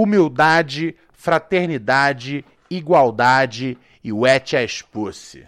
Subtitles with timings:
[0.00, 5.44] Humildade, fraternidade, igualdade e o et a expulse.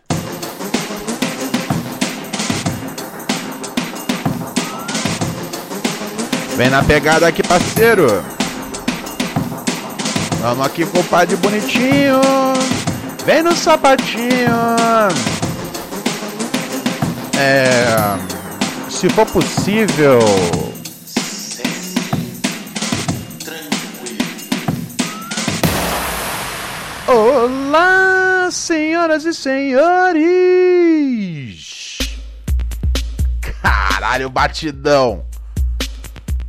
[6.56, 8.08] Vem na pegada aqui, parceiro.
[10.40, 12.20] Vamos aqui, compadre bonitinho.
[13.24, 14.50] Vem no sapatinho.
[17.38, 17.86] É.
[18.90, 20.18] Se for possível.
[27.72, 30.18] Olá, senhoras e senhores!
[33.62, 35.24] Caralho, batidão!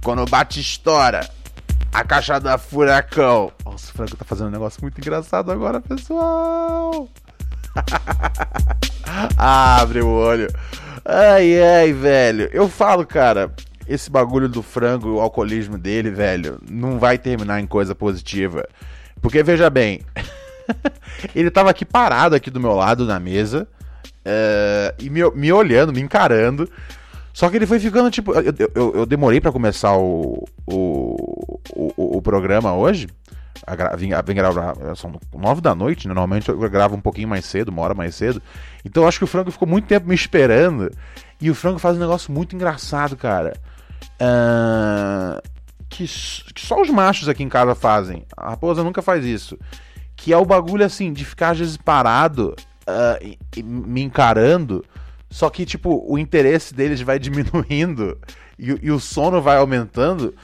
[0.04, 1.30] Quando bate estoura,
[1.94, 3.52] a caixa da furacão.
[3.64, 7.08] Nossa, o Franco tá fazendo um negócio muito engraçado agora, pessoal!
[9.38, 10.48] Abre o olho.
[11.06, 12.50] Ai, ai, velho.
[12.52, 13.54] Eu falo, cara,
[13.88, 18.68] esse bagulho do frango, o alcoolismo dele, velho, não vai terminar em coisa positiva.
[19.22, 20.02] Porque, veja bem,
[21.36, 23.68] ele tava aqui parado aqui do meu lado na mesa
[24.24, 26.70] é, e me, me olhando, me encarando.
[27.34, 28.34] Só que ele foi ficando tipo.
[28.34, 33.08] Eu, eu, eu demorei para começar o, o, o, o, programa hoje.
[33.66, 34.76] A gra, vim, vim gravar.
[34.96, 36.14] São nove da noite, né?
[36.14, 38.42] Normalmente eu gravo um pouquinho mais cedo, uma hora mais cedo.
[38.84, 40.92] Então eu acho que o Franco ficou muito tempo me esperando.
[41.40, 43.54] E o Franco faz um negócio muito engraçado, cara.
[44.22, 45.42] Uh,
[45.90, 48.26] que, que só os machos aqui em casa fazem.
[48.36, 49.58] A raposa nunca faz isso.
[50.22, 54.86] Que é o bagulho assim, de ficar às vezes parado, uh, e, e, me encarando.
[55.32, 58.18] Só que, tipo, o interesse deles vai diminuindo
[58.58, 60.36] e, e, o sono vai aumentando.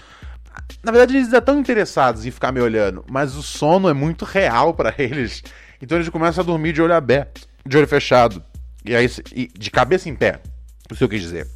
[0.83, 4.25] Na verdade, eles já estão interessados em ficar me olhando, mas o sono é muito
[4.25, 5.43] real para eles.
[5.79, 8.43] Então eles começam a dormir de olho aberto, de olho fechado.
[8.83, 9.07] E aí,
[9.57, 10.41] de cabeça em pé,
[10.89, 11.47] o que eu quis dizer.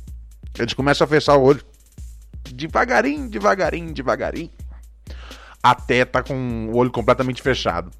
[0.59, 1.61] Eles começam a fechar o olho
[2.53, 4.51] devagarinho, devagarinho, devagarinho.
[5.63, 7.91] Até tá com o olho completamente fechado.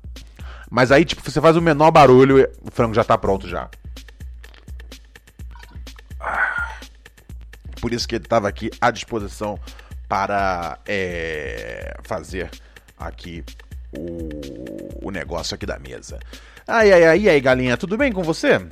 [0.70, 3.70] Mas aí, tipo, você faz o menor barulho, o frango já tá pronto já.
[7.82, 9.60] Por isso que ele estava aqui à disposição
[10.08, 12.50] para é, fazer
[12.98, 13.44] aqui
[13.92, 16.20] o, o negócio aqui da mesa.
[16.68, 18.66] Ai, ai, ai, e aí, galinha, tudo bem com você?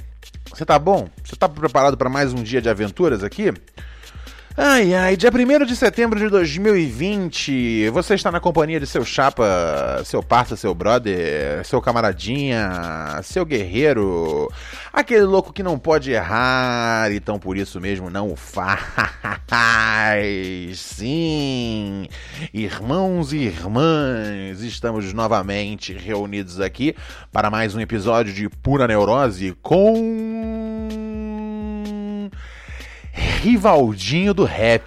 [0.50, 1.09] Você tá bom?
[1.23, 3.51] Você tá preparado para mais um dia de aventuras aqui?
[4.61, 10.01] Ai, ai, dia 1 de setembro de 2020, você está na companhia de seu chapa,
[10.03, 14.51] seu parça, seu brother, seu camaradinha, seu guerreiro,
[14.91, 18.81] aquele louco que não pode errar, então por isso mesmo não o faz.
[20.75, 22.09] Sim,
[22.53, 26.93] irmãos e irmãs, estamos novamente reunidos aqui
[27.31, 30.58] para mais um episódio de Pura Neurose com
[33.39, 34.83] Rivaldinho do rap.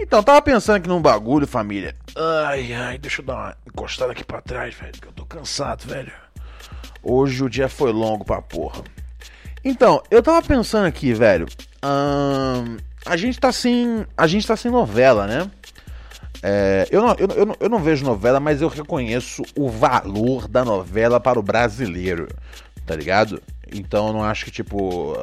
[0.00, 1.94] Então, tava pensando aqui num bagulho, família.
[2.16, 5.86] Ai, ai, deixa eu dar uma encostada aqui pra trás, velho, que eu tô cansado,
[5.86, 6.10] velho.
[7.00, 8.82] Hoje o dia foi longo pra porra.
[9.64, 11.46] Então, eu tava pensando aqui, velho.
[11.84, 14.04] Hum, a gente tá sem.
[14.16, 15.48] A gente tá sem novela, né?
[16.42, 20.48] É, eu, não, eu, eu, não, eu não vejo novela, mas eu reconheço o valor
[20.48, 22.28] da novela para o brasileiro,
[22.86, 23.42] tá ligado?
[23.70, 25.14] Então eu não acho que, tipo.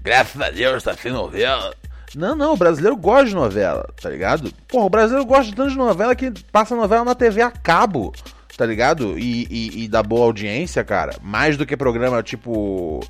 [0.00, 1.74] Graças a Deus tá sem novela.
[2.14, 4.52] Não, não, o brasileiro gosta de novela, tá ligado?
[4.68, 8.12] Porra, o brasileiro gosta tanto de novela que passa novela na TV a cabo,
[8.56, 9.18] tá ligado?
[9.18, 11.16] E, e, e dá boa audiência, cara.
[11.22, 13.00] Mais do que programa tipo.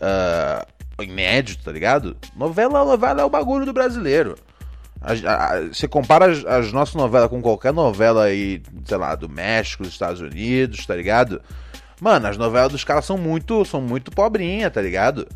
[0.00, 2.16] Uh, inédito, tá ligado?
[2.36, 4.36] Novela, novela é o bagulho do brasileiro.
[5.72, 9.92] Você compara as, as, nossas novelas com qualquer novela aí, sei lá, do México, dos
[9.92, 11.40] Estados Unidos, tá ligado?
[12.00, 15.26] Mano, as novelas dos caras são muito, são muito pobrinha, tá ligado?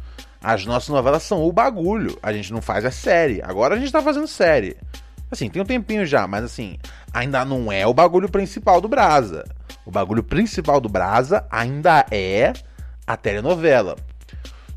[0.43, 2.19] As nossas novelas são o bagulho.
[2.23, 3.41] A gente não faz a série.
[3.43, 4.77] Agora a gente tá fazendo série.
[5.31, 6.79] Assim, tem um tempinho já, mas assim,
[7.13, 9.45] ainda não é o bagulho principal do Brasa.
[9.87, 12.53] O bagulho principal do Brasa ainda é
[13.07, 13.97] a telenovela.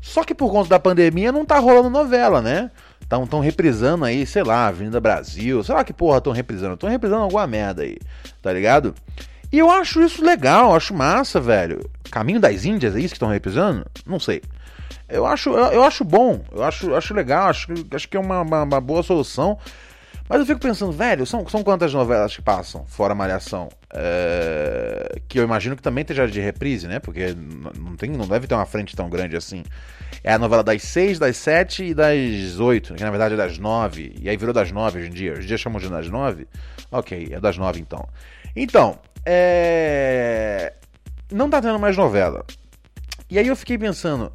[0.00, 2.70] Só que por conta da pandemia não tá rolando novela, né?
[3.08, 6.74] Estão tão reprisando aí, sei lá, Avenida Brasil, sei lá que porra estão reprisando.
[6.74, 7.96] Estão reprisando alguma merda aí,
[8.42, 8.94] tá ligado?
[9.50, 11.88] E eu acho isso legal, acho massa, velho.
[12.10, 13.86] Caminho das Índias, é isso que estão reprisando?
[14.04, 14.42] Não sei.
[15.08, 18.42] Eu acho, eu, eu, acho bom, eu acho, acho legal, acho, acho que é uma,
[18.42, 19.58] uma, uma boa solução.
[20.28, 23.70] Mas eu fico pensando, velho, são, são quantas novelas que passam, fora Malhação?
[23.90, 25.18] É...
[25.26, 26.98] Que eu imagino que também esteja de reprise, né?
[26.98, 29.64] Porque não, tem, não deve ter uma frente tão grande assim.
[30.22, 33.58] É a novela das 6, das 7 e das 8, que na verdade é das
[33.58, 34.16] 9.
[34.20, 35.32] E aí virou das 9 hoje em dia.
[35.32, 36.46] Hoje em dia chamam de das 9.
[36.90, 38.08] Ok, é das 9 então.
[38.54, 40.72] Então, é.
[41.30, 42.44] Não tá tendo mais novela.
[43.30, 44.32] E aí eu fiquei pensando,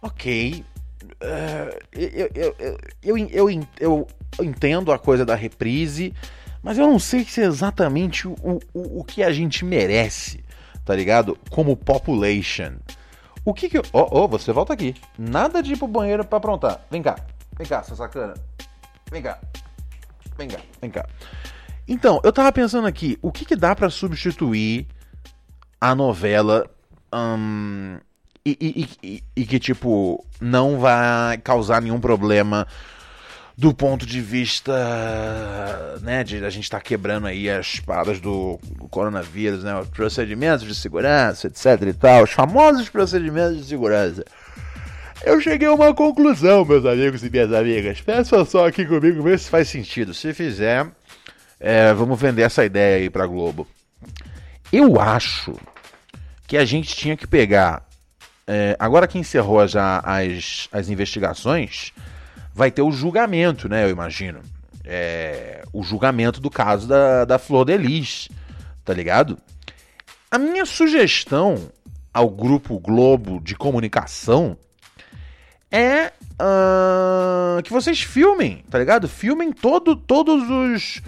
[0.00, 0.64] ok.
[1.92, 2.56] Eu, eu,
[3.02, 4.08] eu, eu,
[4.38, 6.14] eu, entendo a coisa da reprise,
[6.62, 10.44] mas eu não sei se é exatamente o, o, o que a gente merece,
[10.84, 11.36] tá ligado?
[11.50, 12.74] Como population.
[13.46, 13.78] O que que.
[13.78, 14.92] Ó, oh, oh, você volta aqui.
[15.16, 16.84] Nada de ir pro banheiro pra aprontar.
[16.90, 17.14] Vem cá.
[17.56, 18.34] Vem cá, essa sacana.
[19.08, 19.38] Vem cá.
[20.36, 21.06] Vem cá, vem cá.
[21.86, 24.88] Então, eu tava pensando aqui, o que que dá para substituir
[25.80, 26.68] a novela
[27.14, 27.98] um,
[28.44, 32.66] e, e, e, e, que, tipo, não vai causar nenhum problema
[33.56, 38.60] do ponto de vista, né, de a gente estar tá quebrando aí as paradas do,
[38.90, 44.24] coronavírus, né, os procedimentos de segurança, etc e tal, os famosos procedimentos de segurança.
[45.24, 48.00] Eu cheguei a uma conclusão, meus amigos e minhas amigas.
[48.02, 50.12] Peça só aqui comigo, ver se faz sentido.
[50.12, 50.86] Se fizer,
[51.58, 53.66] é, vamos vender essa ideia aí pra Globo.
[54.70, 55.54] Eu acho
[56.46, 57.86] que a gente tinha que pegar.
[58.46, 61.92] É, agora que encerrou já as, as investigações,
[62.56, 63.84] vai ter o julgamento, né?
[63.84, 64.40] Eu imagino.
[64.82, 68.30] É, o julgamento do caso da, da Flor de Lis,
[68.82, 69.36] tá ligado?
[70.30, 71.70] A minha sugestão
[72.14, 74.56] ao grupo Globo de comunicação
[75.70, 79.06] é uh, que vocês filmem, tá ligado?
[79.06, 81.02] Filmem todo, todos os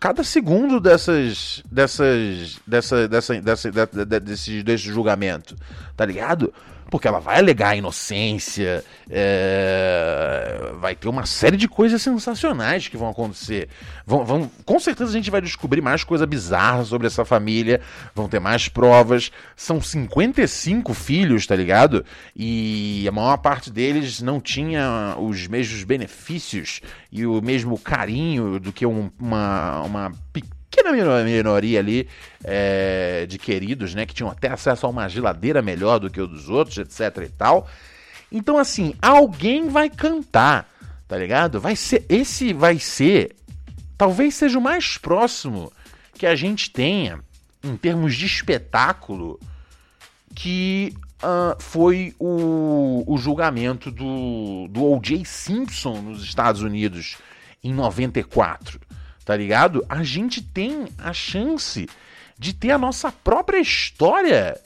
[0.00, 5.56] cada segundo dessas dessas dessa dessa, dessa, dessa desse, desse julgamento,
[5.96, 6.54] tá ligado?
[6.90, 10.72] Porque ela vai alegar inocência, é...
[10.80, 13.68] vai ter uma série de coisas sensacionais que vão acontecer.
[14.06, 17.80] Vão, vão, com certeza a gente vai descobrir mais coisa bizarra sobre essa família,
[18.14, 19.30] vão ter mais provas.
[19.54, 22.04] São 55 filhos, tá ligado?
[22.34, 26.80] E a maior parte deles não tinha os mesmos benefícios
[27.12, 30.92] e o mesmo carinho do que um, uma, uma pequena pequena
[31.24, 32.08] minoria ali
[32.44, 36.26] é, de queridos, né, que tinham até acesso a uma geladeira melhor do que o
[36.26, 37.68] dos outros, etc e tal.
[38.30, 40.68] Então, assim, alguém vai cantar,
[41.06, 41.60] tá ligado?
[41.60, 43.34] Vai ser, esse vai ser,
[43.96, 45.72] talvez seja o mais próximo
[46.14, 47.20] que a gente tenha
[47.64, 49.40] em termos de espetáculo
[50.34, 55.24] que uh, foi o, o julgamento do, do O.J.
[55.24, 57.16] Simpson nos Estados Unidos
[57.64, 58.78] em 94
[59.28, 59.84] tá ligado?
[59.90, 61.86] A gente tem a chance
[62.38, 64.58] de ter a nossa própria história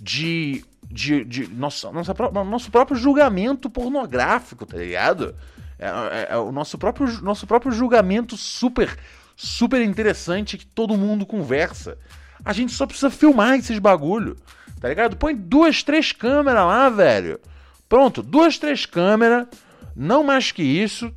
[0.00, 0.64] de.
[0.82, 2.14] de, de nossa, nossa,
[2.46, 5.34] nosso próprio julgamento pornográfico, tá ligado?
[5.78, 8.98] É, é, é, o nosso próprio, nosso próprio julgamento super,
[9.36, 11.98] super interessante que todo mundo conversa.
[12.42, 14.38] A gente só precisa filmar esses bagulho,
[14.80, 15.18] tá ligado?
[15.18, 17.38] Põe duas, três câmeras lá, velho.
[17.86, 19.46] Pronto, duas, três câmeras,
[19.94, 21.12] não mais que isso,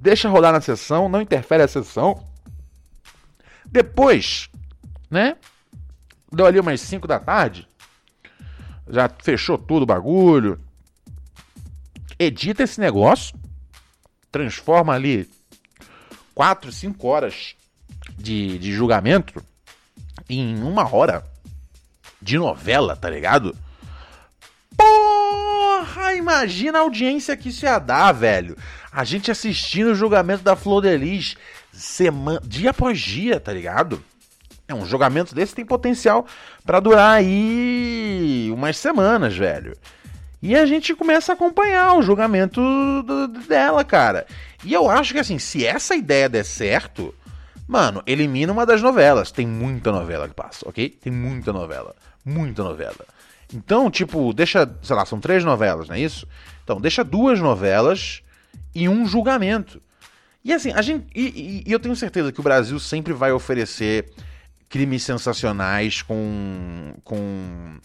[0.00, 2.24] deixa rolar na sessão, não interfere a sessão.
[3.64, 4.48] Depois,
[5.10, 5.36] né?
[6.32, 7.66] Deu ali umas 5 da tarde.
[8.88, 10.58] Já fechou tudo o bagulho.
[12.18, 13.38] Edita esse negócio.
[14.30, 15.28] Transforma ali
[16.34, 17.54] 4, 5 horas
[18.16, 19.42] de, de julgamento
[20.28, 21.24] em uma hora
[22.20, 23.56] de novela, tá ligado?
[24.76, 28.56] Porra, imagina a audiência que isso ia dar, velho.
[28.98, 31.36] A gente assistindo o julgamento da Flor de Lis
[31.70, 34.02] semana, dia após dia, tá ligado?
[34.66, 36.26] É um julgamento desse tem potencial
[36.66, 39.76] para durar aí umas semanas, velho.
[40.42, 42.60] E a gente começa a acompanhar o julgamento
[43.04, 44.26] do, dela, cara.
[44.64, 47.14] E eu acho que assim, se essa ideia der certo,
[47.68, 49.30] mano, elimina uma das novelas.
[49.30, 50.90] Tem muita novela que passa, ok?
[50.90, 51.94] Tem muita novela.
[52.24, 53.06] Muita novela.
[53.54, 56.26] Então, tipo, deixa, sei lá, são três novelas, não é isso?
[56.64, 58.24] Então, deixa duas novelas
[58.74, 59.82] e um julgamento.
[60.44, 61.06] E assim, a gente.
[61.14, 64.10] E, e, eu tenho certeza que o Brasil sempre vai oferecer
[64.68, 66.94] crimes sensacionais com.
[67.04, 67.78] com.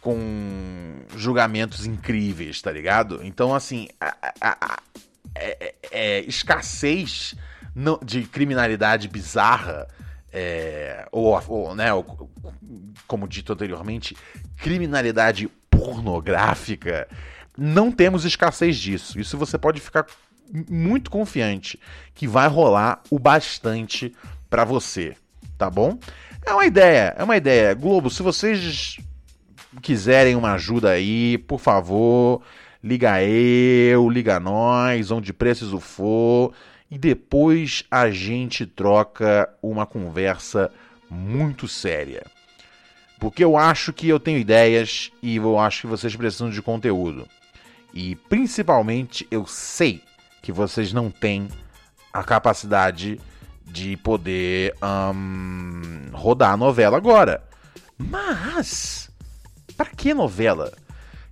[0.00, 3.20] com julgamentos incríveis, tá ligado?
[3.24, 4.78] Então, assim, a, a, a
[5.34, 7.34] é, é, é, escassez
[8.04, 9.86] de criminalidade bizarra.
[10.38, 12.30] É, ou, ou, né, ou,
[13.06, 14.14] como dito anteriormente,
[14.58, 17.08] criminalidade pornográfica
[17.56, 19.18] não temos escassez disso.
[19.18, 20.06] Isso você pode ficar
[20.70, 21.78] muito confiante
[22.14, 24.14] que vai rolar o bastante
[24.48, 25.16] para você,
[25.58, 25.98] tá bom?
[26.44, 27.74] É uma ideia, é uma ideia.
[27.74, 28.98] Globo, se vocês
[29.82, 32.42] quiserem uma ajuda aí, por favor,
[32.82, 36.52] liga eu, liga nós, onde preciso for,
[36.90, 40.70] e depois a gente troca uma conversa
[41.10, 42.24] muito séria.
[43.18, 47.26] Porque eu acho que eu tenho ideias e eu acho que vocês precisam de conteúdo.
[47.98, 50.02] E principalmente eu sei
[50.42, 51.48] que vocês não têm
[52.12, 53.18] a capacidade
[53.64, 54.74] de poder
[55.14, 57.42] um, rodar a novela agora.
[57.96, 59.10] Mas,
[59.78, 60.74] para que novela?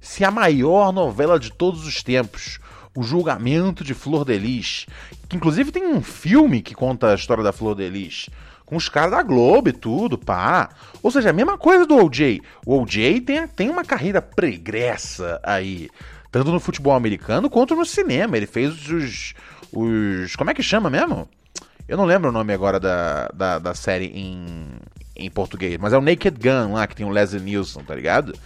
[0.01, 2.59] Se a maior novela de todos os tempos,
[2.97, 4.87] O Julgamento de Flor de Lis,
[5.29, 8.31] que inclusive tem um filme que conta a história da Flor de Lis,
[8.65, 10.71] com os caras da Globo e tudo, pá.
[11.03, 12.41] Ou seja, a mesma coisa do OJ.
[12.65, 15.91] O OJ tem, tem uma carreira pregressa aí,
[16.35, 18.37] tanto no futebol americano quanto no cinema.
[18.37, 19.35] Ele fez os.
[19.73, 21.29] os como é que chama mesmo?
[21.87, 24.67] Eu não lembro o nome agora da, da, da série em,
[25.15, 28.37] em português, mas é o Naked Gun lá, que tem o Leslie Nielsen, tá ligado?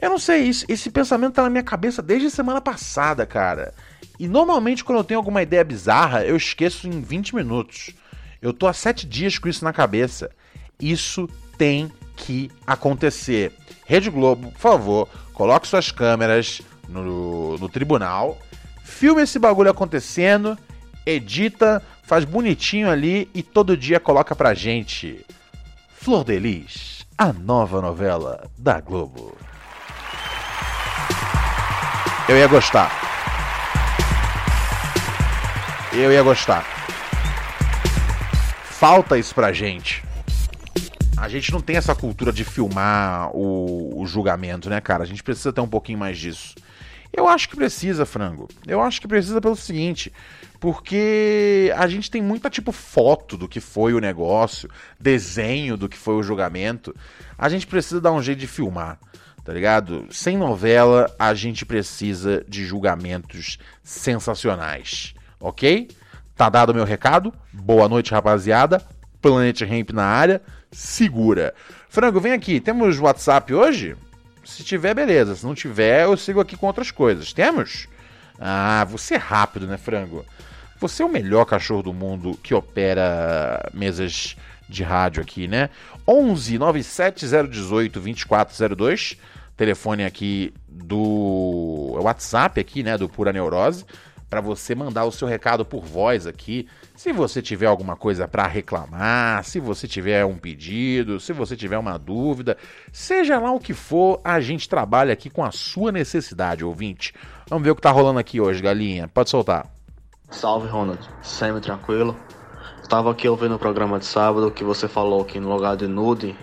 [0.00, 3.74] Eu não sei, isso, esse pensamento tá na minha cabeça desde semana passada, cara.
[4.18, 7.90] E normalmente quando eu tenho alguma ideia bizarra, eu esqueço em 20 minutos.
[8.40, 10.30] Eu tô há sete dias com isso na cabeça.
[10.80, 13.52] Isso tem que acontecer.
[13.84, 18.38] Rede Globo, por favor, coloque suas câmeras no, no tribunal,
[18.82, 20.58] filme esse bagulho acontecendo,
[21.06, 25.24] edita, faz bonitinho ali e todo dia coloca pra gente.
[25.96, 29.36] Flor de Lis, a nova novela da Globo.
[32.28, 32.90] Eu ia gostar.
[35.92, 36.64] Eu ia gostar.
[38.64, 40.02] Falta isso pra gente.
[41.16, 45.02] A gente não tem essa cultura de filmar o, o, julgamento, né, cara?
[45.02, 46.54] A gente precisa ter um pouquinho mais disso.
[47.12, 48.48] Eu acho que precisa, frango.
[48.66, 50.12] Eu acho que precisa pelo seguinte:
[50.60, 55.96] porque a gente tem muita tipo foto do que foi o negócio, desenho do que
[55.96, 56.94] foi o julgamento.
[57.36, 58.98] A gente precisa dar um jeito de filmar,
[59.44, 60.06] tá ligado?
[60.10, 65.88] Sem novela, a gente precisa de julgamentos sensacionais, ok?
[66.36, 67.34] Tá dado o meu recado.
[67.52, 68.82] Boa noite, rapaziada.
[69.20, 70.40] Planet Ramp na área.
[70.70, 71.52] Segura.
[71.88, 72.60] Frango, vem aqui.
[72.60, 73.96] Temos WhatsApp hoje?
[74.50, 75.36] Se tiver, beleza.
[75.36, 77.32] Se não tiver, eu sigo aqui com outras coisas.
[77.32, 77.86] Temos?
[78.38, 80.24] Ah, você é rápido, né, Frango?
[80.80, 84.36] Você é o melhor cachorro do mundo que opera mesas
[84.68, 85.70] de rádio aqui, né?
[86.06, 89.16] 11 97018 2402,
[89.56, 93.84] telefone aqui do WhatsApp aqui, né, do Pura Neurose,
[94.28, 96.66] para você mandar o seu recado por voz aqui.
[97.00, 101.78] Se você tiver alguma coisa para reclamar, se você tiver um pedido, se você tiver
[101.78, 102.58] uma dúvida,
[102.92, 107.14] seja lá o que for, a gente trabalha aqui com a sua necessidade, ouvinte.
[107.48, 109.08] Vamos ver o que tá rolando aqui hoje, galinha.
[109.08, 109.64] Pode soltar.
[110.28, 111.00] Salve, Ronald.
[111.22, 112.14] Sempre tranquilo.
[112.82, 116.36] Estava aqui ouvindo o programa de sábado que você falou que no lugar de nude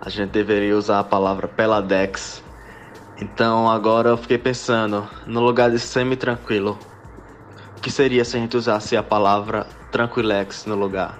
[0.00, 2.44] a gente deveria usar a palavra peladex.
[3.20, 6.78] Então agora eu fiquei pensando, no lugar de semi-tranquilo,
[7.76, 11.18] o que seria se a gente usasse a palavra tranquilex no lugar?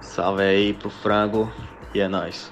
[0.00, 1.52] Salve aí pro frango
[1.94, 2.50] e é nóis.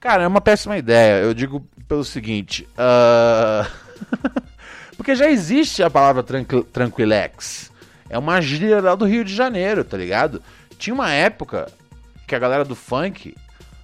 [0.00, 1.22] Cara, é uma péssima ideia.
[1.22, 2.68] Eu digo pelo seguinte.
[2.74, 3.68] Uh...
[4.96, 7.70] Porque já existe a palavra tranqu tranquilex.
[8.10, 10.42] É uma gíria lá do Rio de Janeiro, tá ligado?
[10.76, 11.70] Tinha uma época
[12.26, 13.34] que a galera do funk,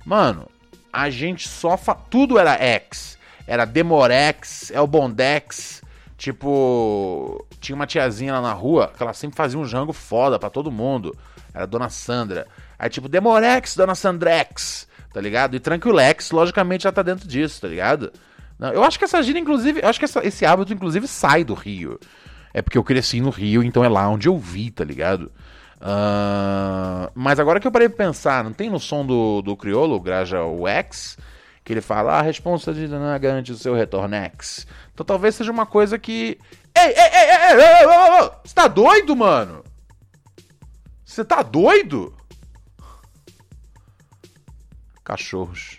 [0.04, 0.48] mano,
[0.92, 1.94] a gente só fa...
[1.94, 5.82] tudo era X, era Demorex, Elbondex,
[6.16, 10.50] tipo, tinha uma tiazinha lá na rua que ela sempre fazia um jango foda para
[10.50, 11.16] todo mundo.
[11.52, 12.46] Era a Dona Sandra.
[12.78, 15.56] Aí tipo Demorex, Dona Sandrex, tá ligado?
[15.56, 18.12] E Tranquilex, logicamente já tá dentro disso, tá ligado?
[18.58, 21.44] Não, eu acho que essa gíria, inclusive, eu acho que essa, esse hábito, inclusive, sai
[21.44, 21.98] do Rio.
[22.52, 25.30] É porque eu cresci no Rio, então é lá onde eu vi, tá ligado?
[25.80, 30.00] Uh, mas agora que eu parei pra pensar, não tem no som do, do Criolo,
[30.00, 31.18] Graja o X,
[31.64, 34.66] que ele fala, ah, a responsa de não garante o seu retornex.
[34.92, 36.38] Então talvez seja uma coisa que.
[36.76, 39.64] Ei, ei, ei, ei, ei, você tá doido, mano?
[41.04, 42.14] Você tá doido?
[45.02, 45.78] Cachorros.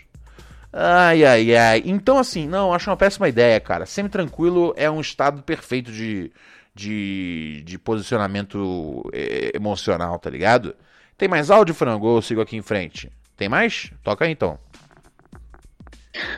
[0.72, 1.82] Ai, ai, ai.
[1.84, 3.86] Então, assim, não, acho uma péssima ideia, cara.
[3.86, 6.32] Semi-tranquilo é um estado perfeito de,
[6.74, 10.74] de, de posicionamento é, emocional, tá ligado?
[11.16, 12.06] Tem mais áudio, frango?
[12.06, 13.10] Ou eu sigo aqui em frente?
[13.36, 13.90] Tem mais?
[14.02, 14.58] Toca aí então.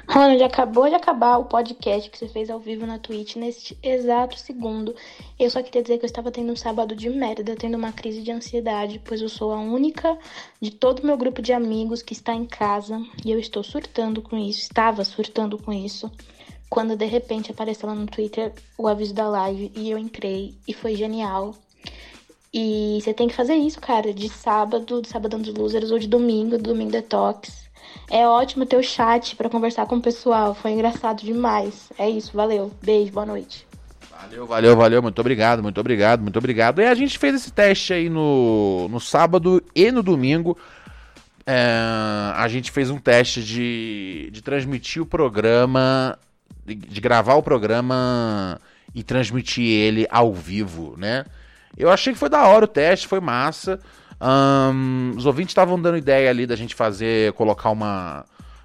[0.08, 4.38] Ronald, acabou de acabar o podcast que você fez ao vivo na Twitch neste exato
[4.38, 4.94] segundo.
[5.38, 8.22] Eu só queria dizer que eu estava tendo um sábado de merda, tendo uma crise
[8.22, 10.18] de ansiedade, pois eu sou a única
[10.60, 14.22] de todo o meu grupo de amigos que está em casa e eu estou surtando
[14.22, 16.10] com isso, estava surtando com isso.
[16.68, 20.74] Quando de repente apareceu lá no Twitter o aviso da live e eu entrei e
[20.74, 21.54] foi genial.
[22.52, 26.08] E você tem que fazer isso, cara, de sábado, de sábado dos losers ou de
[26.08, 27.67] domingo, domingo detox
[28.10, 30.54] É ótimo ter o chat para conversar com o pessoal.
[30.54, 31.90] Foi engraçado demais.
[31.98, 32.72] É isso, valeu.
[32.82, 33.66] Beijo, boa noite.
[34.20, 35.02] Valeu, valeu, valeu.
[35.02, 36.80] Muito obrigado, muito obrigado, muito obrigado.
[36.80, 40.56] E a gente fez esse teste aí no, no sábado e no domingo.
[41.46, 46.18] É, a gente fez um teste de, de transmitir o programa,
[46.66, 48.60] de, de gravar o programa
[48.94, 51.24] e transmitir ele ao vivo, né?
[51.76, 53.80] Eu achei que foi da hora o teste, foi massa.
[54.20, 58.24] Um, os ouvintes estavam dando ideia ali da gente fazer, colocar uma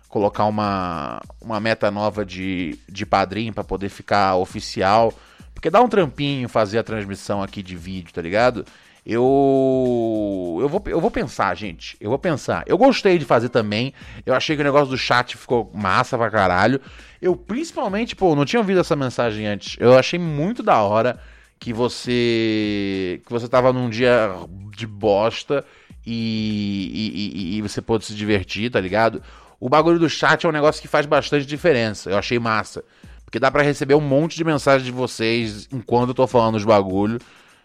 [0.10, 5.12] colocar uma, uma meta nova de, de padrinho para poder ficar oficial.
[5.56, 8.64] Porque dá um trampinho fazer a transmissão aqui de vídeo, tá ligado?
[9.04, 11.98] Eu eu vou, eu vou pensar, gente.
[12.00, 12.64] Eu vou pensar.
[12.68, 13.92] Eu gostei de fazer também.
[14.24, 16.80] Eu achei que o negócio do chat ficou massa pra caralho.
[17.20, 19.78] Eu principalmente, pô, não tinha ouvido essa mensagem antes.
[19.80, 21.20] Eu achei muito da hora
[21.64, 24.36] que você que você tava num dia
[24.76, 25.64] de bosta
[26.06, 29.24] e, e, e, e você pôde se divertir, tá ligado?
[29.62, 32.10] O bagulho do chat é um negócio que faz bastante diferença.
[32.10, 32.84] Eu achei massa.
[33.24, 36.66] Porque dá para receber um monte de mensagem de vocês enquanto eu tô falando os
[36.66, 37.18] bagulho.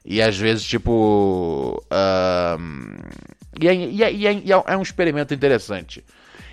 [0.04, 1.82] E às vezes, tipo.
[1.90, 3.02] Uh,
[3.60, 6.04] e, é, e, é, e, é, e, é, um experimento interessante.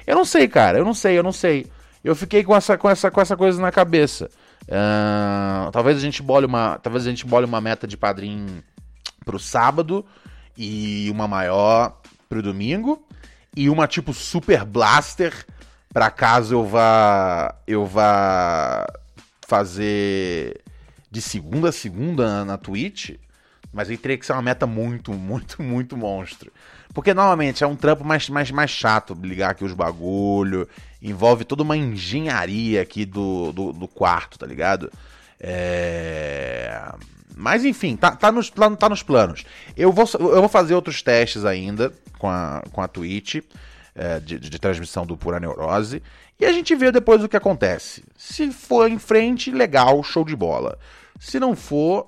[0.08, 0.80] Eu não sei, cara.
[0.80, 1.68] Eu não sei, eu não sei.
[2.04, 4.32] Eu fiquei com essa, com essa, com essa coisa na cabeça.
[4.64, 6.80] Uh, talvez a gente bole uma.
[6.80, 8.64] Talvez a gente bole uma meta de padrinho
[9.24, 10.06] pro sábado
[10.58, 13.06] e uma maior pro domingo.
[13.56, 15.46] E uma tipo Super Blaster
[15.94, 17.56] para caso eu vá.
[17.66, 18.86] Eu vá
[19.48, 20.62] fazer
[21.10, 23.12] de segunda a segunda na, Twitch.
[23.72, 26.52] Mas aí teria que ser uma meta muito, muito, muito monstro.
[26.96, 30.66] Porque normalmente é um trampo mais, mais, mais chato ligar aqui os bagulho
[31.02, 34.90] envolve toda uma engenharia aqui do, do, do quarto, tá ligado?
[35.40, 36.82] É...
[37.36, 39.44] Mas enfim, tá, tá, nos, tá nos planos.
[39.76, 43.42] Eu vou, eu vou fazer outros testes ainda com a, com a Twitch
[43.94, 46.02] é, de, de, transmissão do Pura Neurose.
[46.40, 48.06] E a gente vê depois o que acontece.
[48.18, 50.80] Se for em frente, legal, show de bola.
[51.20, 52.08] Se não for,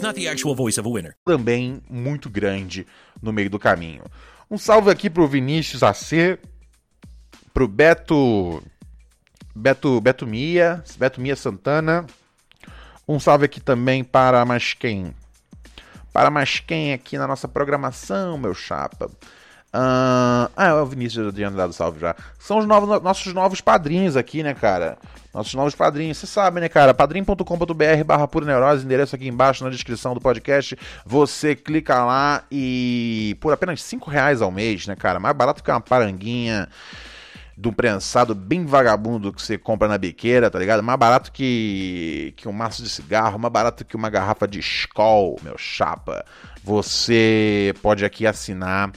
[0.00, 1.14] not the actual voice of a winner.
[1.24, 2.86] Também muito grande
[3.22, 4.02] no meio do caminho.
[4.50, 6.38] Um salve aqui pro Vinícius AC,
[7.54, 8.62] pro Beto
[9.54, 12.06] Beto Beto Mia, Beto Mia Santana.
[13.06, 15.14] Um salve aqui também para mais quem?
[16.12, 19.10] Para mais quem aqui na nossa programação, meu chapa.
[19.72, 22.16] Uh, ah, é o Vinícius já dado salve já.
[22.40, 24.98] São os novos, nossos novos padrinhos aqui, né, cara?
[25.32, 26.92] Nossos novos padrinhos, você sabe, né, cara?
[26.92, 30.76] padrim.com.br barra pura neurose, endereço aqui embaixo na descrição do podcast.
[31.06, 35.20] Você clica lá e por apenas 5 reais ao mês, né, cara?
[35.20, 36.68] Mais barato que uma paranguinha
[37.56, 40.82] do prensado bem vagabundo que você compra na biqueira, tá ligado?
[40.82, 45.38] Mais barato que, que um maço de cigarro, mais barato que uma garrafa de Skol,
[45.42, 46.24] meu chapa.
[46.64, 48.90] Você pode aqui assinar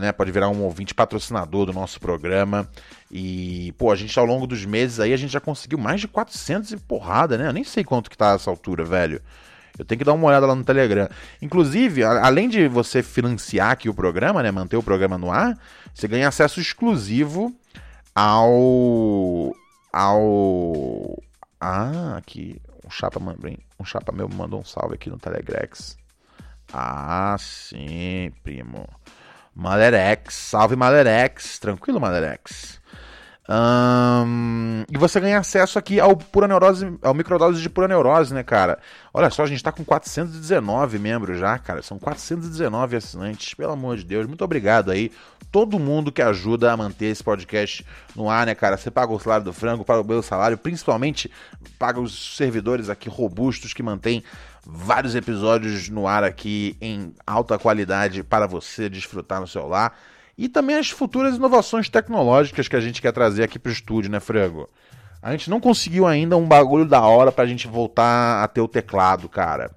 [0.00, 2.68] né, pode virar um ouvinte patrocinador do nosso programa.
[3.10, 6.08] E, pô, a gente ao longo dos meses aí, a gente já conseguiu mais de
[6.08, 7.48] 400 e porrada, né?
[7.48, 9.20] Eu nem sei quanto que tá essa altura, velho.
[9.78, 11.08] Eu tenho que dar uma olhada lá no Telegram.
[11.40, 15.56] Inclusive, além de você financiar aqui o programa, né, manter o programa no ar,
[15.94, 17.54] você ganha acesso exclusivo
[18.14, 19.54] ao
[19.92, 21.18] ao
[21.60, 23.20] Ah, aqui um chapa,
[23.78, 25.96] um chapa meu mandou um salve aqui no Telegrex.
[26.72, 28.88] Ah, sim, primo.
[29.54, 32.80] Malerex, salve Malerex, tranquilo Malerex.
[33.52, 38.44] Um, e você ganha acesso aqui ao pura neurose, ao microdose de pura neurose, né,
[38.44, 38.78] cara?
[39.12, 41.82] Olha só, a gente tá com 419 membros já, cara.
[41.82, 44.24] São 419 assinantes, pelo amor de Deus.
[44.28, 45.10] Muito obrigado aí.
[45.50, 47.84] Todo mundo que ajuda a manter esse podcast
[48.14, 48.76] no ar, né, cara?
[48.76, 51.28] Você paga o salário do frango, paga o meu salário, principalmente
[51.76, 54.22] paga os servidores aqui robustos que mantêm
[54.66, 59.98] vários episódios no ar aqui em alta qualidade para você desfrutar no celular.
[60.36, 64.10] E também as futuras inovações tecnológicas que a gente quer trazer aqui para o estúdio,
[64.10, 64.68] né, Frango?
[65.22, 68.62] A gente não conseguiu ainda um bagulho da hora para a gente voltar a ter
[68.62, 69.70] o teclado, cara.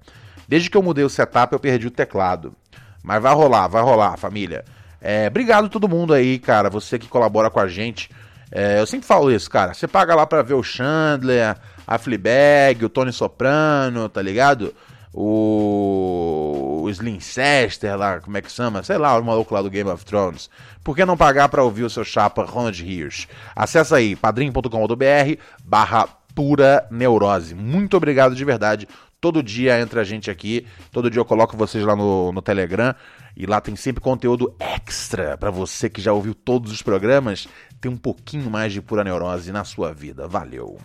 [0.48, 2.54] Desde que eu mudei o setup, eu perdi o teclado.
[3.02, 4.64] Mas vai rolar, vai rolar, família.
[5.00, 6.70] É, obrigado todo mundo aí, cara.
[6.70, 8.08] Você que colabora com a gente.
[8.50, 9.74] É, eu sempre falo isso, cara.
[9.74, 14.74] Você paga lá pra ver o Chandler, a Fleabag, o Tony Soprano, tá ligado?
[15.16, 18.82] o, o Slincester lá, como é que chama?
[18.82, 20.50] Sei lá, o maluco lá do Game of Thrones.
[20.82, 23.28] Por que não pagar para ouvir o seu chapa Ronald Hirsch?
[23.54, 27.54] Acesse aí padrim.com.br barra pura neurose.
[27.54, 28.88] Muito obrigado de verdade.
[29.20, 32.94] Todo dia entra a gente aqui, todo dia eu coloco vocês lá no, no Telegram
[33.36, 37.48] e lá tem sempre conteúdo extra para você que já ouviu todos os programas,
[37.80, 40.26] ter um pouquinho mais de pura neurose na sua vida.
[40.28, 40.78] Valeu.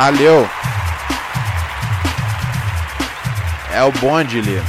[0.00, 0.48] Valeu.
[3.74, 4.62] É o bonde ali.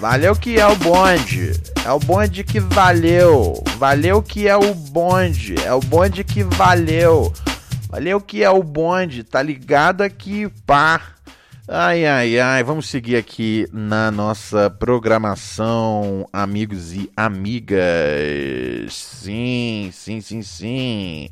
[0.00, 1.52] Valeu que é o bonde.
[1.84, 3.62] É o bonde que valeu.
[3.76, 5.54] Valeu que é o bonde.
[5.62, 7.30] É o bonde que valeu.
[7.90, 9.22] Valeu que é o bonde.
[9.22, 10.98] Tá ligado aqui, pá.
[11.68, 12.64] Ai, ai, ai.
[12.64, 17.76] Vamos seguir aqui na nossa programação, amigos e amigas.
[18.88, 21.28] Sim, sim, sim, sim.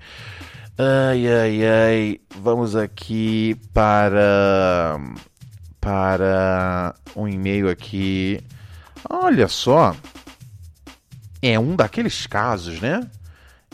[0.79, 2.21] Ai, ai, ai.
[2.37, 4.99] Vamos aqui para
[5.81, 8.41] para um e-mail aqui.
[9.09, 9.95] Olha só.
[11.43, 13.11] É um daqueles casos, né?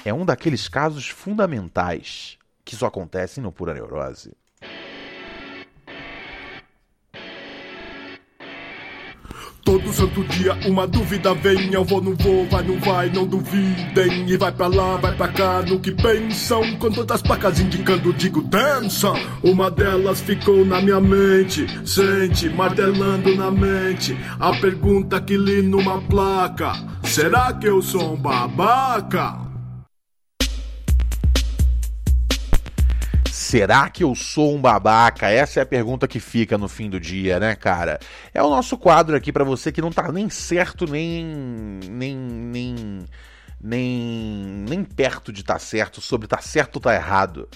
[0.05, 4.33] É um daqueles casos fundamentais que só acontecem no Pura Neurose.
[9.69, 14.27] Todo santo dia uma dúvida vem, eu vou, não vou, vai, não vai, não duvidem.
[14.27, 16.75] E vai pra lá, vai pra cá, no que pensam.
[16.79, 19.13] Com todas as placas indicando, digo dança.
[19.43, 24.17] Uma delas ficou na minha mente, sente, martelando na mente.
[24.41, 29.48] A pergunta que li numa placa: Será que eu sou um babaca?
[33.49, 35.31] Será que eu sou um babaca?
[35.31, 37.99] Essa é a pergunta que fica no fim do dia, né, cara?
[38.35, 41.25] É o nosso quadro aqui para você que não tá nem certo, nem.
[41.89, 42.15] nem.
[42.15, 43.05] nem.
[43.59, 47.49] nem, nem perto de estar tá certo, sobre tá certo ou tá errado.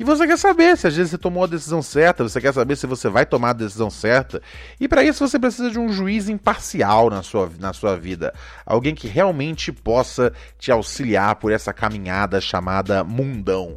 [0.00, 2.74] E você quer saber se às vezes você tomou a decisão certa, você quer saber
[2.74, 4.40] se você vai tomar a decisão certa.
[4.80, 8.32] E para isso você precisa de um juiz imparcial na sua, na sua vida.
[8.64, 13.76] Alguém que realmente possa te auxiliar por essa caminhada chamada mundão.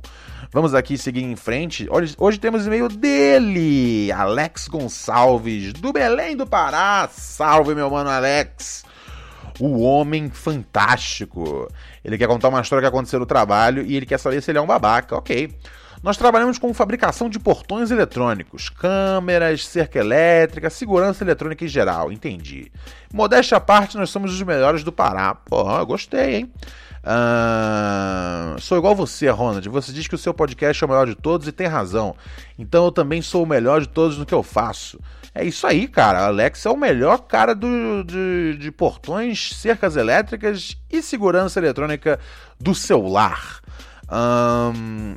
[0.50, 1.90] Vamos aqui seguir em frente.
[1.92, 7.10] Hoje, hoje temos e-mail dele, Alex Gonçalves, do Belém do Pará.
[7.12, 8.86] Salve, meu mano Alex.
[9.60, 11.68] O Homem Fantástico.
[12.02, 14.58] Ele quer contar uma história que aconteceu no trabalho e ele quer saber se ele
[14.58, 15.18] é um babaca.
[15.18, 15.54] Ok.
[16.04, 22.70] Nós trabalhamos com fabricação de portões eletrônicos, câmeras, cerca elétrica, segurança eletrônica em geral, entendi.
[23.14, 25.34] Modéstia à parte, nós somos os melhores do Pará.
[25.34, 26.52] Pô, gostei, hein?
[27.06, 29.68] Uh, sou igual você, Ronald.
[29.70, 32.14] Você diz que o seu podcast é o melhor de todos e tem razão.
[32.60, 35.00] Então eu também sou o melhor de todos no que eu faço.
[35.34, 36.26] É isso aí, cara.
[36.26, 42.20] Alex é o melhor cara do, de, de portões, cercas elétricas e segurança eletrônica
[42.60, 43.63] do celular.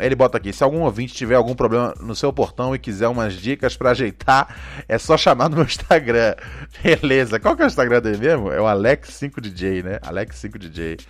[0.00, 3.34] Ele bota aqui: se algum ouvinte tiver algum problema no seu portão e quiser umas
[3.34, 4.54] dicas para ajeitar,
[4.88, 6.34] é só chamar no meu Instagram.
[6.82, 8.52] Beleza, qual que é o Instagram dele mesmo?
[8.52, 9.98] É o Alex5DJ, né?
[10.00, 11.00] Alex5DJ.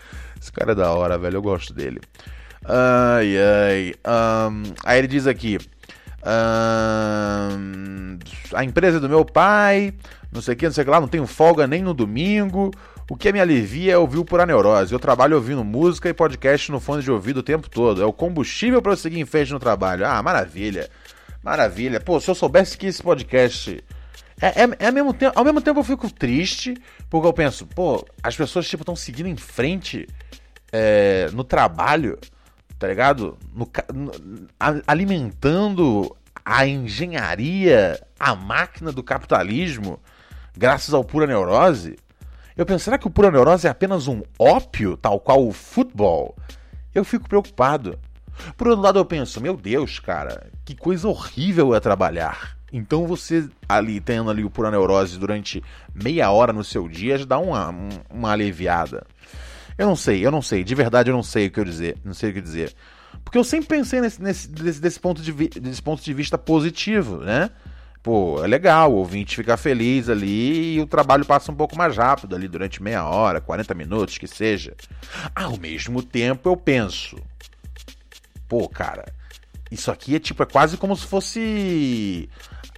[0.40, 1.36] Esse cara é da hora, velho.
[1.36, 2.00] Eu gosto dele.
[2.64, 3.94] Ai, ai.
[4.84, 5.58] Aí ele diz aqui.
[8.52, 9.94] A empresa do meu pai,
[10.32, 12.72] não sei o que, não sei o que lá, não tenho folga nem no domingo.
[13.08, 14.92] O que me alivia é ouvir o Pura Neurose.
[14.92, 18.02] Eu trabalho ouvindo música e podcast no fone de ouvido o tempo todo.
[18.02, 20.04] É o combustível para eu seguir em frente no trabalho.
[20.04, 20.90] Ah, maravilha.
[21.40, 22.00] Maravilha.
[22.00, 23.82] Pô, se eu soubesse que esse podcast.
[24.40, 26.74] É, é, é ao, mesmo tempo, ao mesmo tempo eu fico triste,
[27.08, 30.08] porque eu penso, pô, as pessoas tipo estão seguindo em frente
[30.72, 32.18] é, no trabalho,
[32.76, 33.38] tá ligado?
[33.54, 34.12] No, no,
[34.84, 36.14] alimentando
[36.44, 40.00] a engenharia, a máquina do capitalismo,
[40.56, 41.96] graças ao pura neurose.
[42.56, 46.34] Eu penso, será que o pura neurose é apenas um ópio, tal qual o futebol?
[46.94, 47.98] Eu fico preocupado.
[48.56, 52.56] Por outro lado, eu penso, meu Deus, cara, que coisa horrível é trabalhar.
[52.72, 55.62] Então você ali tendo ali o pura neurose durante
[55.94, 57.74] meia hora no seu dia já dá uma,
[58.10, 59.06] uma aliviada.
[59.78, 61.98] Eu não sei, eu não sei, de verdade eu não sei o que eu dizer,
[62.04, 62.74] não sei o que dizer.
[63.22, 67.18] Porque eu sempre pensei nesse, nesse desse, desse, ponto de, desse ponto de vista positivo,
[67.18, 67.50] né?
[68.06, 71.96] Pô, é legal, o ouvinte ficar feliz ali e o trabalho passa um pouco mais
[71.96, 74.76] rápido ali durante meia hora, 40 minutos, que seja.
[75.34, 77.16] Ao mesmo tempo eu penso,
[78.46, 79.12] pô, cara,
[79.72, 82.28] isso aqui é tipo, é quase como se fosse,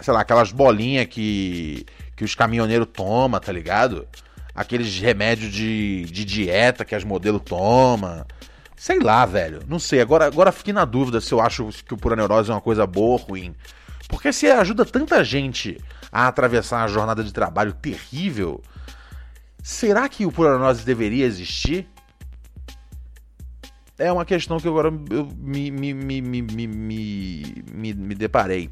[0.00, 1.84] sei lá, aquelas bolinhas que,
[2.16, 4.08] que os caminhoneiros tomam, tá ligado?
[4.54, 8.24] aqueles remédios de, de dieta que as modelos tomam.
[8.74, 9.60] Sei lá, velho.
[9.68, 10.00] Não sei.
[10.00, 12.86] Agora, agora fiquei na dúvida se eu acho que o pura neurose é uma coisa
[12.86, 13.54] boa ou ruim.
[14.08, 15.78] Porque se ajuda tanta gente
[16.10, 18.62] a atravessar uma jornada de trabalho terrível,
[19.62, 21.86] será que o pura neurose deveria existir?
[23.98, 28.70] é uma questão que agora eu me, me, me, me, me, me, me deparei.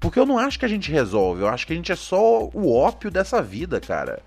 [0.00, 2.44] Porque eu não acho que a gente resolve, eu acho que a gente é só
[2.52, 4.20] o ópio dessa vida, cara.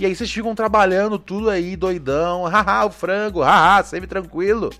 [0.00, 4.70] E aí vocês ficam trabalhando tudo aí, doidão, haha, o frango, haha, sempre tranquilo.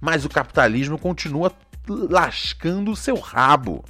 [0.00, 1.52] Mas o capitalismo continua
[1.86, 3.84] lascando o seu rabo.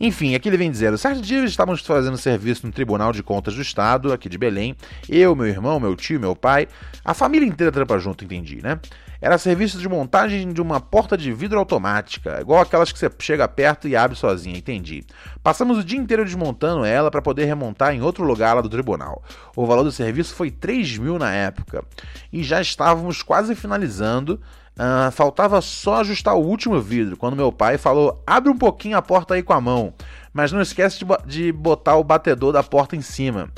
[0.00, 3.60] Enfim, aqui ele vem dizendo: certo dia estávamos fazendo serviço no Tribunal de Contas do
[3.60, 4.74] Estado, aqui de Belém.
[5.06, 6.66] Eu, meu irmão, meu tio, meu pai,
[7.04, 8.80] a família inteira trampa junto, entendi, né?
[9.20, 13.46] Era serviço de montagem de uma porta de vidro automática, igual aquelas que você chega
[13.46, 15.04] perto e abre sozinha, entendi.
[15.42, 19.22] Passamos o dia inteiro desmontando ela para poder remontar em outro lugar lá do tribunal.
[19.54, 21.84] O valor do serviço foi 3 mil na época.
[22.32, 24.40] E já estávamos quase finalizando.
[24.80, 29.02] Uh, faltava só ajustar o último vidro, quando meu pai falou: abre um pouquinho a
[29.02, 29.92] porta aí com a mão,
[30.32, 33.50] mas não esquece de, de botar o batedor da porta em cima.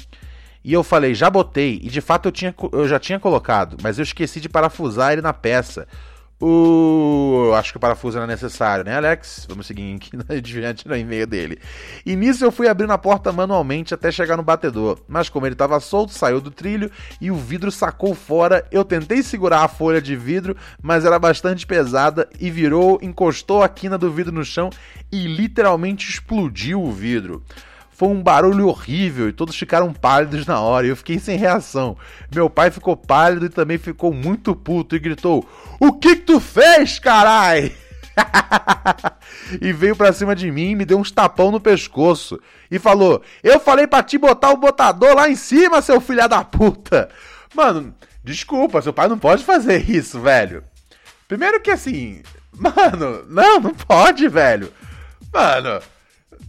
[0.65, 3.99] E eu falei, já botei, e de fato eu, tinha, eu já tinha colocado, mas
[3.99, 5.87] eu esqueci de parafusar ele na peça.
[6.45, 9.47] Uh, acho que o parafuso era necessário, né, Alex?
[9.49, 11.61] Vamos seguir aqui adiante no e-mail dele.
[12.05, 14.99] E nisso eu fui abrindo a porta manualmente até chegar no batedor.
[15.07, 18.67] Mas como ele estava solto, saiu do trilho e o vidro sacou fora.
[18.73, 23.69] Eu tentei segurar a folha de vidro, mas era bastante pesada e virou, encostou a
[23.69, 24.69] quina do vidro no chão
[25.13, 27.41] e literalmente explodiu o vidro.
[28.03, 31.97] Foi um barulho horrível e todos ficaram pálidos na hora e eu fiquei sem reação.
[32.35, 36.41] Meu pai ficou pálido e também ficou muito puto e gritou: O que que tu
[36.41, 37.73] fez, carai?
[39.63, 42.41] e veio pra cima de mim e me deu uns tapão no pescoço.
[42.69, 46.43] E falou: Eu falei pra te botar o botador lá em cima, seu filho da
[46.43, 47.09] puta.
[47.55, 50.65] Mano, desculpa, seu pai não pode fazer isso, velho.
[51.29, 52.21] Primeiro que assim.
[52.53, 54.73] Mano, não, não pode, velho.
[55.33, 55.81] Mano,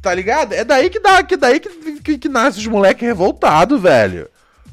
[0.04, 0.52] Tá ligado?
[0.52, 4.28] É daí que dá, que daí que, que, que nasce os moleques revoltados, velho.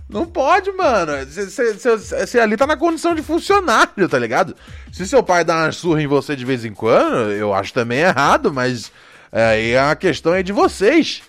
[0.09, 1.13] Não pode, mano.
[1.25, 4.57] Você ali tá na condição de funcionário, tá ligado?
[4.93, 8.01] Se seu pai dá uma surra em você de vez em quando, eu acho também
[8.01, 8.91] errado, mas
[9.31, 11.23] aí é, a questão é de vocês.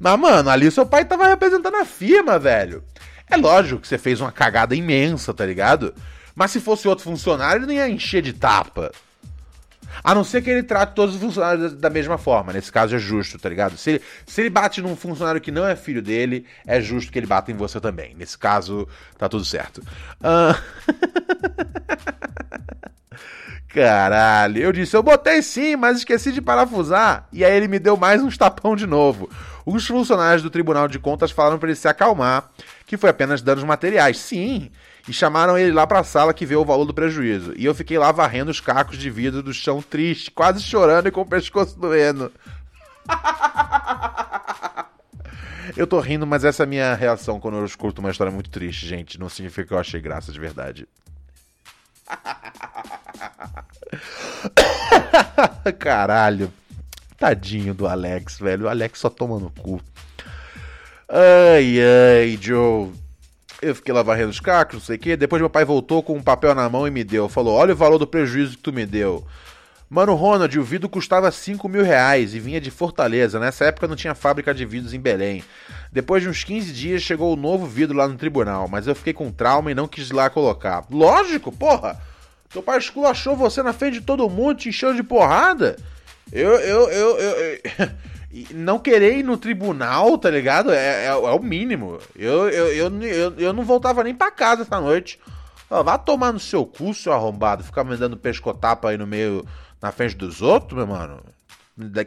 [0.00, 2.82] Mas, mano, ali seu pai tava representando a firma, velho.
[3.30, 5.94] É lógico que você fez uma cagada imensa, tá ligado?
[6.34, 8.90] Mas se fosse outro funcionário, ele não ia encher de tapa.
[10.02, 12.52] A não ser que ele trate todos os funcionários da mesma forma.
[12.52, 13.76] Nesse caso é justo, tá ligado?
[13.76, 17.18] Se ele, se ele bate num funcionário que não é filho dele, é justo que
[17.18, 18.14] ele bata em você também.
[18.14, 19.82] Nesse caso, tá tudo certo.
[20.20, 20.54] Uh...
[23.74, 27.26] Caralho, eu disse, eu botei sim, mas esqueci de parafusar.
[27.32, 29.28] E aí ele me deu mais uns tapão de novo.
[29.66, 32.50] Os funcionários do Tribunal de Contas falaram para ele se acalmar,
[32.86, 34.18] que foi apenas danos materiais.
[34.18, 34.70] Sim,
[35.06, 37.52] e chamaram ele lá para a sala que vê o valor do prejuízo.
[37.56, 41.10] E eu fiquei lá varrendo os cacos de vidro do chão triste, quase chorando e
[41.10, 42.32] com o pescoço doendo.
[45.76, 48.48] eu tô rindo, mas essa é a minha reação quando eu escuto uma história muito
[48.48, 49.20] triste, gente.
[49.20, 50.88] Não significa que eu achei graça de verdade.
[55.78, 56.50] Caralho.
[57.18, 58.64] Tadinho do Alex, velho.
[58.64, 59.80] O Alex só toma no cu.
[61.08, 63.03] Ai, ai, Joe.
[63.64, 65.16] Eu fiquei lá varrendo os cacos, não sei o quê.
[65.16, 67.28] Depois meu pai voltou com um papel na mão e me deu.
[67.28, 69.26] Falou: Olha o valor do prejuízo que tu me deu.
[69.88, 73.38] Mano, Ronald, o vidro custava 5 mil reais e vinha de Fortaleza.
[73.38, 75.44] Nessa época não tinha fábrica de vidros em Belém.
[75.92, 79.12] Depois de uns 15 dias chegou o novo vidro lá no tribunal, mas eu fiquei
[79.12, 80.84] com trauma e não quis lá colocar.
[80.90, 82.00] Lógico, porra!
[82.50, 85.76] Teu pai esculachou você na frente de todo mundo, te encheu de porrada.
[86.32, 87.90] Eu, eu, eu, eu, eu
[88.52, 90.72] não querer ir no tribunal, tá ligado?
[90.72, 91.98] É, é, é o mínimo.
[92.16, 95.20] Eu, eu, eu, eu, eu, não voltava nem pra casa essa noite.
[95.68, 97.62] vá tomar no seu cu, seu arrombado.
[97.62, 99.46] Ficar me dando pescotapa aí no meio,
[99.80, 101.22] na frente dos outros, meu mano.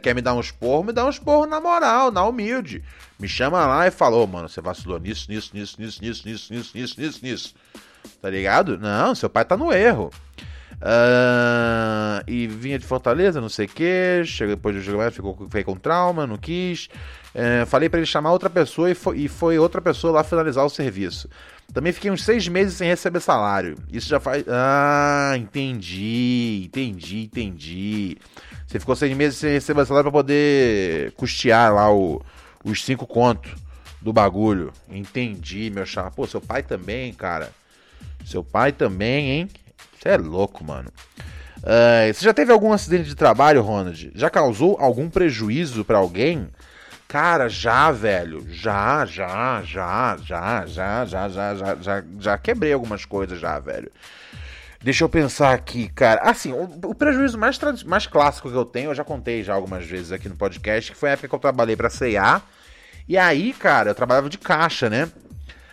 [0.02, 0.84] Quer me dar um esporro?
[0.84, 2.82] Me dá um esporro na moral, na humilde.
[3.18, 7.00] Me chama lá e falou, mano, você vacilou nisso, nisso, nisso, nisso, nisso, nisso, nisso,
[7.00, 7.54] nisso, nisso.
[8.20, 8.78] Tá ligado?
[8.78, 10.10] Não, seu pai tá no erro.
[10.80, 14.22] Uh, e vinha de Fortaleza, não sei o que.
[14.24, 16.88] Chegou depois do jogo, ficou, ficou com trauma, não quis.
[17.34, 20.64] Uh, falei para ele chamar outra pessoa e foi, e foi, outra pessoa lá finalizar
[20.64, 21.28] o serviço.
[21.72, 23.76] Também fiquei uns seis meses sem receber salário.
[23.92, 24.44] Isso já faz.
[24.48, 28.16] Ah, entendi, entendi, entendi.
[28.66, 32.22] Você ficou seis meses sem receber salário para poder custear lá o,
[32.64, 33.52] os cinco contos
[34.00, 34.72] do bagulho.
[34.88, 36.12] Entendi, meu chapa.
[36.12, 37.50] Pô, seu pai também, cara.
[38.24, 39.48] Seu pai também, hein?
[39.98, 40.90] Você é louco, mano.
[41.58, 44.12] Uh, você já teve algum acidente de trabalho, Ronald?
[44.14, 46.48] Já causou algum prejuízo para alguém?
[47.08, 48.46] Cara, já, velho.
[48.48, 53.90] Já, já, já, já, já, já, já, já, já, já quebrei algumas coisas já, velho.
[54.80, 56.20] Deixa eu pensar aqui, cara.
[56.22, 59.84] Assim, o, o prejuízo mais, mais clássico que eu tenho, eu já contei já algumas
[59.84, 62.40] vezes aqui no podcast, que foi a época que eu trabalhei pra CA.
[63.08, 65.08] E aí, cara, eu trabalhava de caixa, né?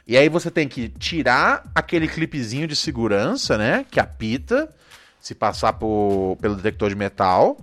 [0.08, 3.86] E aí você tem que tirar aquele clipezinho de segurança, né?
[3.89, 4.70] Que apita.
[5.20, 7.58] se passar por, pelo detector de metal,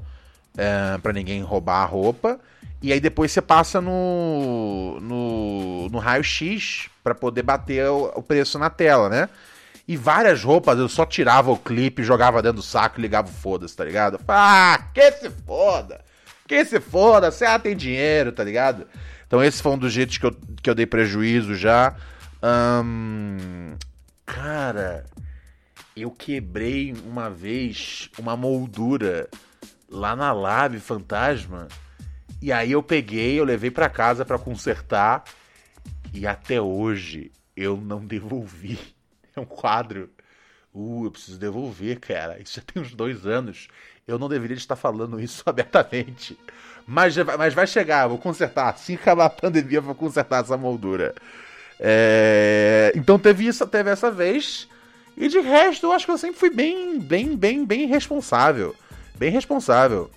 [0.56, 2.40] é, para ninguém roubar a roupa.
[2.82, 8.58] E aí depois você passa no, no, no raio-x para poder bater o, o, preço
[8.58, 9.28] na tela, né?
[9.86, 13.32] E várias roupas eu só tirava o clipe, jogava dentro do saco e ligava o
[13.32, 14.18] foda-se, tá ligado?
[14.26, 16.00] Ah, que se foda!
[16.48, 18.86] Que se foda, você ah, tem dinheiro, tá ligado?
[19.28, 21.94] Então esse foi um dos jeitos que eu, que eu dei prejuízo já.
[22.44, 23.76] Hum,
[24.26, 25.06] cara,
[25.96, 29.28] eu quebrei uma vez uma moldura
[29.88, 31.68] lá na Lab Fantasma.
[32.40, 35.22] E aí eu peguei, eu levei para casa para consertar
[36.12, 38.78] e até hoje eu não devolvi.
[39.34, 40.10] É um quadro.
[40.74, 42.38] Uh, eu preciso devolver, cara.
[42.38, 43.68] Isso já tem uns dois anos.
[44.06, 46.38] Eu não deveria estar falando isso abertamente.
[46.86, 48.68] Mas, mas vai chegar, vou consertar.
[48.68, 51.14] Assim que acabar a pandemia, vou consertar essa moldura.
[51.84, 52.92] É...
[52.94, 54.68] Então teve isso, teve essa vez.
[55.16, 58.74] E de resto, eu acho que eu sempre fui bem, bem, bem, bem responsável.
[59.18, 60.08] Bem responsável.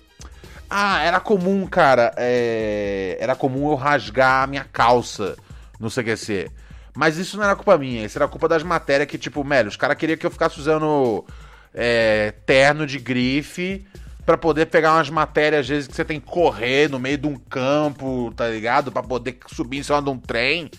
[0.70, 2.14] Ah, era comum, cara.
[2.16, 3.16] É...
[3.20, 5.36] Era comum eu rasgar a minha calça
[5.80, 6.50] no CQC.
[6.94, 9.76] Mas isso não era culpa minha, isso era culpa das matérias que, tipo, velho, os
[9.76, 11.26] caras queriam que eu ficasse usando
[11.74, 13.86] é, terno de grife
[14.24, 17.26] para poder pegar umas matérias, às vezes, que você tem que correr no meio de
[17.26, 18.90] um campo, tá ligado?
[18.90, 20.70] para poder subir em cima de um trem.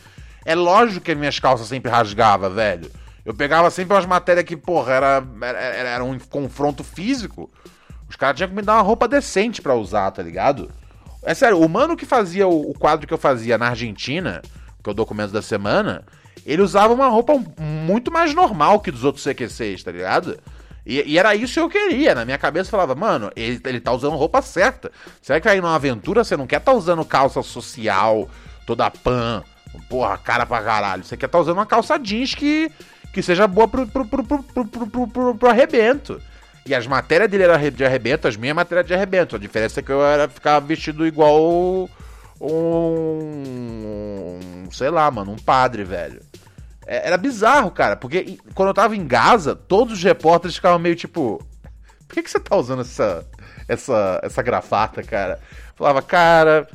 [0.48, 2.90] É lógico que minhas calças sempre rasgava, velho.
[3.26, 7.52] Eu pegava sempre umas matérias que, porra, era, era, era um confronto físico.
[8.10, 10.72] Os caras tinham que me dar uma roupa decente para usar, tá ligado?
[11.22, 14.42] É sério, o mano que fazia o, o, quadro que eu fazia na Argentina,
[14.82, 16.06] que é o documento da semana,
[16.46, 20.40] ele usava uma roupa muito mais normal que dos outros CQCs, tá ligado?
[20.86, 22.16] E, e, era isso que eu queria.
[22.16, 24.90] Na minha cabeça eu falava, mano, ele, ele tá usando roupa certa.
[25.22, 28.30] Será que aí numa aventura você não quer tá usando calça social,
[28.66, 29.44] toda pan,
[29.90, 31.04] porra, cara pra caralho.
[31.04, 32.72] Você quer tá usando uma calça jeans que
[33.14, 36.22] que seja boa pro, pro, pro, pro, pro, pro, pro, pro arrebento.
[36.66, 39.36] E as matérias dele eram de arrebento, as minhas matérias de arrebento.
[39.36, 41.90] A diferença é que eu era ficava vestido igual
[42.40, 43.48] um.
[44.72, 46.22] sei lá, mano, um padre, velho.
[46.86, 50.96] É, era bizarro, cara, porque quando eu tava em Gaza, todos os repórteres ficavam meio
[50.96, 51.44] tipo.
[52.08, 53.26] Por que, que você tá usando essa,
[53.68, 55.40] essa, essa gravata, cara?
[55.78, 56.68] falava, cara,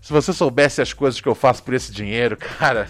[0.00, 2.88] se você soubesse as coisas que eu faço por esse dinheiro, cara,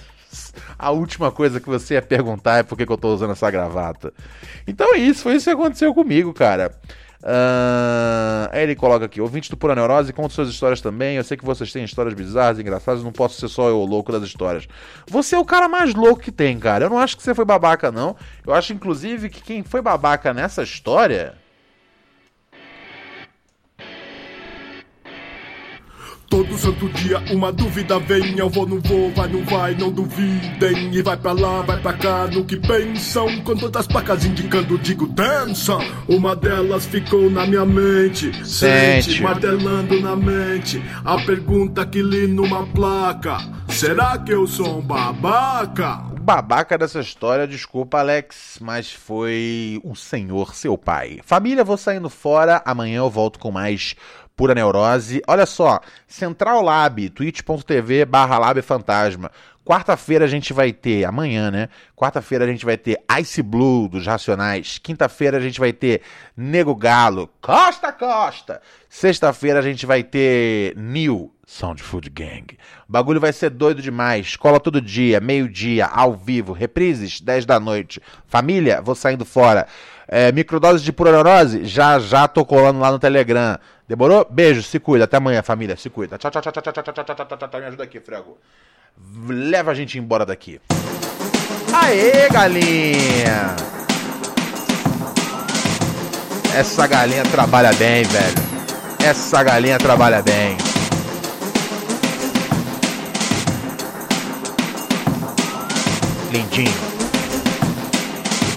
[0.78, 3.50] a última coisa que você ia perguntar é por que, que eu tô usando essa
[3.50, 4.12] gravata.
[4.66, 6.72] Então é isso, foi isso que aconteceu comigo, cara.
[7.22, 11.16] Uh, aí ele coloca aqui: ouvinte do Pura Neurose, conta suas histórias também.
[11.16, 13.04] Eu sei que vocês têm histórias bizarras, engraçadas.
[13.04, 14.66] Não posso ser só eu o louco das histórias.
[15.06, 16.86] Você é o cara mais louco que tem, cara.
[16.86, 18.16] Eu não acho que você foi babaca, não.
[18.46, 21.34] Eu acho, inclusive, que quem foi babaca nessa história
[26.30, 30.94] Todo santo dia uma dúvida vem, eu vou, não vou, vai, não vai, não duvidem.
[30.94, 33.42] E vai pra lá, vai pra cá, no que pensam.
[33.42, 35.76] Com todas as placas indicando, digo, dança.
[36.08, 40.80] Uma delas ficou na minha mente, sente, sente martelando na mente.
[41.04, 43.38] A pergunta que li numa placa:
[43.68, 46.10] será que eu sou um babaca?
[46.12, 51.18] O babaca dessa história, desculpa, Alex, mas foi o senhor, seu pai.
[51.24, 53.96] Família, vou saindo fora, amanhã eu volto com mais
[54.40, 55.20] Pura Neurose.
[55.28, 59.30] Olha só, Central Lab, twitch.tv barra Lab Fantasma.
[59.62, 61.68] Quarta-feira a gente vai ter, amanhã, né?
[61.94, 64.78] Quarta-feira a gente vai ter Ice Blue dos Racionais.
[64.78, 66.00] Quinta-feira a gente vai ter
[66.34, 68.62] Nego Galo, Costa Costa.
[68.88, 72.56] Sexta-feira a gente vai ter New Sound Food Gang.
[72.88, 74.28] O bagulho vai ser doido demais.
[74.28, 78.00] Escola todo dia, meio-dia, ao vivo, reprises, 10 da noite.
[78.26, 79.66] Família, vou saindo fora.
[80.08, 83.58] É, microdose de pura neurose, já já tô colando lá no Telegram.
[83.90, 84.24] Demorou?
[84.30, 85.04] Beijo, se cuida.
[85.04, 85.76] Até amanhã, família.
[85.76, 86.16] Se cuida.
[86.16, 87.60] Tchau, tchau, tchau, tchau, tchau, tchau, tchau, tchau, tchau, tchau.
[87.60, 88.38] Me ajuda aqui, frego.
[89.28, 90.60] Leva a gente embora daqui.
[91.72, 93.56] Aê, galinha!
[96.54, 98.34] Essa galinha trabalha bem, velho.
[99.04, 100.56] Essa galinha trabalha bem.
[106.30, 106.90] Lindinho.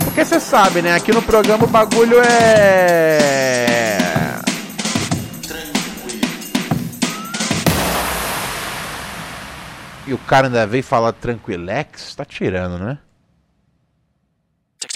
[0.04, 0.94] Porque você sabe, né?
[0.94, 4.03] Aqui no programa o bagulho é
[10.06, 12.14] E o cara ainda veio falar tranquilex?
[12.16, 13.00] Tá tirando, né?